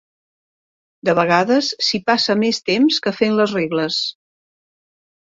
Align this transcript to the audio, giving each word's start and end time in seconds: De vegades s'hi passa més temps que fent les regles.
De 1.09 1.13
vegades 1.19 1.69
s'hi 1.87 1.99
passa 2.07 2.37
més 2.45 2.61
temps 2.71 2.97
que 3.07 3.13
fent 3.19 3.37
les 3.41 3.55
regles. 3.59 4.01